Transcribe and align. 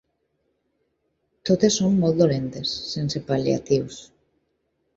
Totes 1.49 1.77
són 1.83 2.01
molt 2.05 2.19
dolentes, 2.23 2.73
sense 2.95 3.25
pal·liatius. 3.31 4.05